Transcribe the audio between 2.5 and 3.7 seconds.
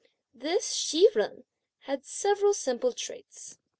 simple traits.